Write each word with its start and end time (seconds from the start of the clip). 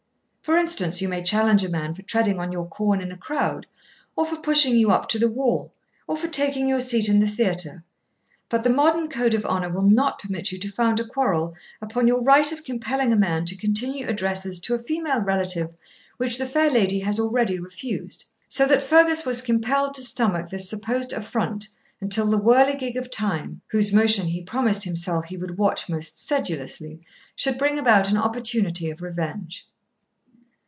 For 0.43 0.57
instance, 0.57 1.01
you 1.01 1.07
may 1.07 1.23
challenge 1.23 1.63
a 1.63 1.69
man 1.69 1.93
for 1.93 2.01
treading 2.01 2.37
on 2.37 2.51
your 2.51 2.67
corn 2.67 2.99
in 2.99 3.09
a 3.09 3.15
crowd, 3.17 3.67
or 4.17 4.25
for 4.25 4.35
pushing 4.35 4.75
you 4.75 4.91
up 4.91 5.07
to 5.09 5.19
the 5.19 5.29
wall, 5.29 5.71
or 6.07 6.17
for 6.17 6.27
taking 6.27 6.67
your 6.67 6.81
seat 6.81 7.07
in 7.07 7.21
the 7.21 7.27
theatre; 7.27 7.85
but 8.49 8.63
the 8.65 8.69
modern 8.69 9.07
code 9.07 9.33
of 9.33 9.45
honour 9.45 9.69
will 9.69 9.87
not 9.89 10.19
permit 10.19 10.51
you 10.51 10.59
to 10.59 10.69
found 10.71 10.99
a 10.99 11.05
quarrel 11.07 11.55
upon 11.81 12.05
your 12.05 12.21
right 12.21 12.51
of 12.51 12.65
compelling 12.65 13.13
a 13.13 13.17
man 13.17 13.45
to 13.45 13.55
continue 13.55 14.05
addresses 14.05 14.59
to 14.61 14.73
a 14.75 14.83
female 14.83 15.21
relative 15.21 15.73
which 16.17 16.37
the 16.37 16.47
fair 16.47 16.69
lady 16.69 16.99
has 16.99 17.17
already 17.17 17.57
refused. 17.57 18.25
So 18.49 18.65
that 18.65 18.83
Fergus 18.83 19.25
was 19.25 19.41
compelled 19.41 19.93
to 19.93 20.03
stomach 20.03 20.49
this 20.49 20.69
supposed 20.69 21.13
affront 21.13 21.69
until 22.01 22.29
the 22.29 22.39
whirligig 22.41 22.97
of 22.97 23.09
time, 23.09 23.61
whose 23.67 23.93
motion 23.93 24.27
he 24.27 24.41
promised 24.41 24.83
himself 24.83 25.25
he 25.25 25.37
would 25.37 25.57
watch 25.57 25.87
most 25.87 26.19
sedulously, 26.19 26.99
should 27.37 27.57
bring 27.57 27.79
about 27.79 28.09
an 28.09 28.17
opportunity 28.17 28.89
of 28.89 29.01
revenge. 29.01 29.67